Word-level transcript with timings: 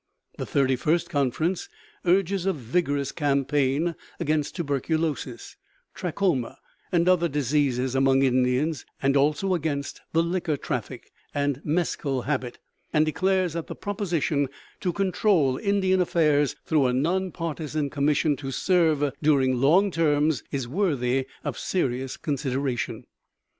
The 0.39 0.47
thirty 0.47 0.75
first 0.75 1.11
conference 1.11 1.69
urges 2.05 2.47
a 2.47 2.53
vigorous 2.53 3.11
campaign 3.11 3.93
against 4.19 4.55
tuberculosis, 4.55 5.57
trachoma, 5.93 6.57
and 6.91 7.07
other 7.07 7.27
diseases 7.29 7.93
among 7.93 8.23
Indians, 8.23 8.83
also 9.15 9.53
against 9.53 10.01
the 10.11 10.23
liquor 10.23 10.57
traffic, 10.57 11.11
and 11.35 11.61
mescal 11.63 12.23
habit, 12.23 12.57
and 12.91 13.05
declares 13.05 13.53
that 13.53 13.67
the 13.67 13.75
proposition 13.75 14.49
to 14.79 14.91
control 14.91 15.59
Indian 15.59 16.01
affairs 16.01 16.55
through 16.65 16.87
a 16.87 16.93
non 16.93 17.29
partisan 17.31 17.91
commission 17.91 18.35
to 18.37 18.49
serve 18.49 19.11
during 19.21 19.61
long 19.61 19.91
terms 19.91 20.41
is 20.51 20.67
"worthy 20.67 21.27
of 21.43 21.59
serious 21.59 22.17
consideration." 22.17 23.05